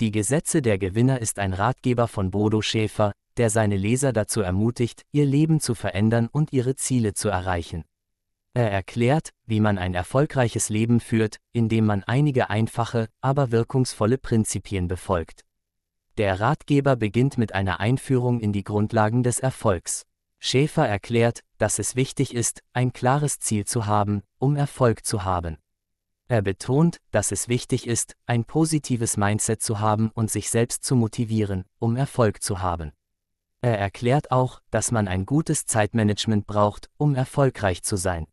[0.00, 5.02] Die Gesetze der Gewinner ist ein Ratgeber von Bodo Schäfer, der seine Leser dazu ermutigt,
[5.12, 7.84] ihr Leben zu verändern und ihre Ziele zu erreichen.
[8.54, 14.88] Er erklärt, wie man ein erfolgreiches Leben führt, indem man einige einfache, aber wirkungsvolle Prinzipien
[14.88, 15.44] befolgt.
[16.18, 20.06] Der Ratgeber beginnt mit einer Einführung in die Grundlagen des Erfolgs.
[20.38, 25.56] Schäfer erklärt, dass es wichtig ist, ein klares Ziel zu haben, um Erfolg zu haben.
[26.26, 30.96] Er betont, dass es wichtig ist, ein positives Mindset zu haben und sich selbst zu
[30.96, 32.92] motivieren, um Erfolg zu haben.
[33.60, 38.26] Er erklärt auch, dass man ein gutes Zeitmanagement braucht, um erfolgreich zu sein.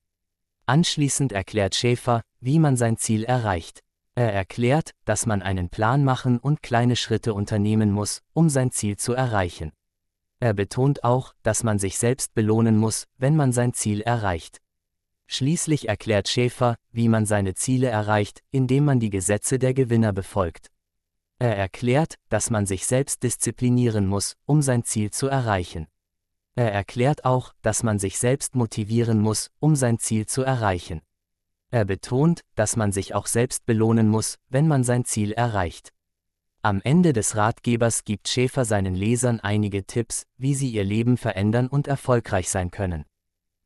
[0.66, 3.82] Anschließend erklärt Schäfer, wie man sein Ziel erreicht.
[4.16, 8.98] Er erklärt, dass man einen Plan machen und kleine Schritte unternehmen muss, um sein Ziel
[8.98, 9.72] zu erreichen.
[10.40, 14.60] Er betont auch, dass man sich selbst belohnen muss, wenn man sein Ziel erreicht.
[15.34, 20.68] Schließlich erklärt Schäfer, wie man seine Ziele erreicht, indem man die Gesetze der Gewinner befolgt.
[21.40, 25.88] Er erklärt, dass man sich selbst disziplinieren muss, um sein Ziel zu erreichen.
[26.56, 31.00] Er erklärt auch, dass man sich selbst motivieren muss, um sein Ziel zu erreichen.
[31.70, 35.94] Er betont, dass man sich auch selbst belohnen muss, wenn man sein Ziel erreicht.
[36.62, 41.70] Am Ende des Ratgebers gibt Schäfer seinen Lesern einige Tipps, wie sie ihr Leben verändern
[41.70, 43.06] und erfolgreich sein können.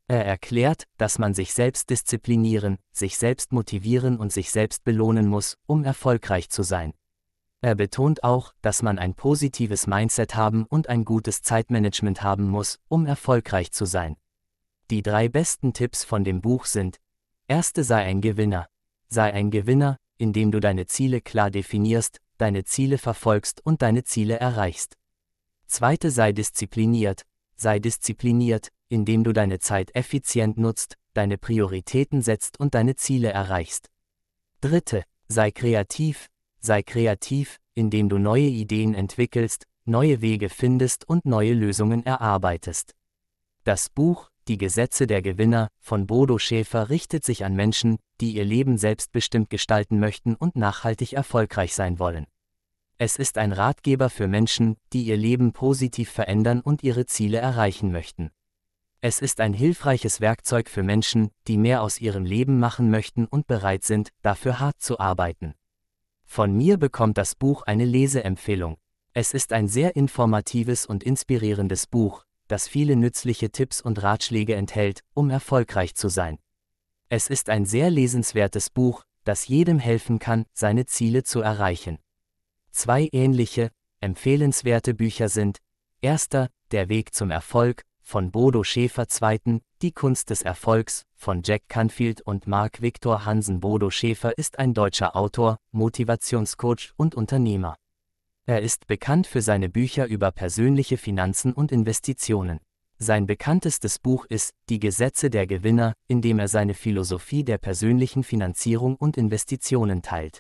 [0.08, 5.58] Er erklärt, dass man sich selbst disziplinieren, sich selbst motivieren und sich selbst belohnen muss,
[5.66, 6.94] um erfolgreich zu sein.
[7.62, 12.78] Er betont auch, dass man ein positives Mindset haben und ein gutes Zeitmanagement haben muss,
[12.88, 14.18] um erfolgreich zu sein.
[14.92, 17.00] Die drei besten Tipps von dem Buch sind,
[17.48, 18.68] erste sei ein Gewinner.
[19.08, 24.40] Sei ein Gewinner, indem du deine Ziele klar definierst, deine Ziele verfolgst und deine Ziele
[24.40, 24.98] erreichst.
[25.66, 27.26] Zweite sei diszipliniert.
[27.56, 33.90] Sei diszipliniert, indem du deine Zeit effizient nutzt, deine Prioritäten setzt und deine Ziele erreichst.
[34.62, 36.28] Dritte, sei kreativ,
[36.60, 42.96] sei kreativ, indem du neue Ideen entwickelst, neue Wege findest und neue Lösungen erarbeitest.
[43.64, 48.46] Das Buch Die Gesetze der Gewinner von Bodo Schäfer richtet sich an Menschen, die ihr
[48.46, 52.28] Leben selbstbestimmt gestalten möchten und nachhaltig erfolgreich sein wollen.
[52.98, 57.92] Es ist ein Ratgeber für Menschen, die ihr Leben positiv verändern und ihre Ziele erreichen
[57.92, 58.30] möchten.
[59.08, 63.46] Es ist ein hilfreiches Werkzeug für Menschen, die mehr aus ihrem Leben machen möchten und
[63.46, 65.54] bereit sind, dafür hart zu arbeiten.
[66.24, 68.78] Von mir bekommt das Buch eine Leseempfehlung.
[69.14, 75.02] Es ist ein sehr informatives und inspirierendes Buch, das viele nützliche Tipps und Ratschläge enthält,
[75.14, 76.40] um erfolgreich zu sein.
[77.08, 82.00] Es ist ein sehr lesenswertes Buch, das jedem helfen kann, seine Ziele zu erreichen.
[82.72, 85.60] Zwei ähnliche, empfehlenswerte Bücher sind
[86.02, 91.64] Erster, Der Weg zum Erfolg, von Bodo Schäfer II., Die Kunst des Erfolgs, von Jack
[91.68, 93.60] Canfield und Mark Victor Hansen.
[93.60, 97.76] Bodo Schäfer ist ein deutscher Autor, Motivationscoach und Unternehmer.
[98.46, 102.60] Er ist bekannt für seine Bücher über persönliche Finanzen und Investitionen.
[103.00, 108.24] Sein bekanntestes Buch ist Die Gesetze der Gewinner, in dem er seine Philosophie der persönlichen
[108.24, 110.40] Finanzierung und Investitionen teilt.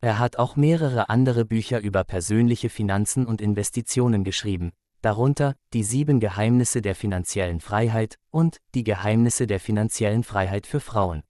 [0.00, 4.72] Er hat auch mehrere andere Bücher über persönliche Finanzen und Investitionen geschrieben,
[5.02, 11.22] darunter die sieben Geheimnisse der finanziellen Freiheit und die Geheimnisse der finanziellen Freiheit für Frauen.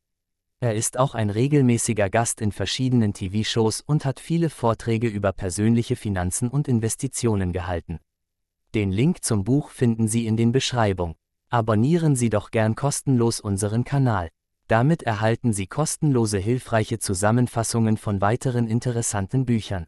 [0.60, 5.94] Er ist auch ein regelmäßiger Gast in verschiedenen TV-Shows und hat viele Vorträge über persönliche
[5.94, 8.00] Finanzen und Investitionen gehalten.
[8.74, 11.14] Den Link zum Buch finden Sie in den Beschreibung.
[11.48, 14.30] Abonnieren Sie doch gern kostenlos unseren Kanal.
[14.66, 19.86] Damit erhalten Sie kostenlose hilfreiche Zusammenfassungen von weiteren interessanten Büchern.